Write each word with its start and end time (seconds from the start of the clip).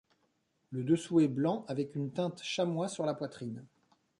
Le 0.71 0.83
dessous 0.83 1.19
est 1.19 1.27
blanc 1.27 1.63
avec 1.67 1.95
une 1.95 2.11
teinte 2.11 2.41
chamois 2.41 2.87
sur 2.87 3.05
la 3.05 3.13
poitrine. 3.13 3.67